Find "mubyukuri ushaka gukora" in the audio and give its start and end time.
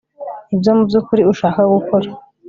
0.77-2.07